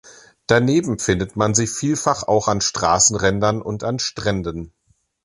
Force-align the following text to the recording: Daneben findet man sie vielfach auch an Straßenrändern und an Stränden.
Daneben 0.47 0.97
findet 0.97 1.35
man 1.35 1.53
sie 1.53 1.67
vielfach 1.67 2.23
auch 2.23 2.47
an 2.47 2.59
Straßenrändern 2.59 3.61
und 3.61 3.83
an 3.83 3.99
Stränden. 3.99 4.73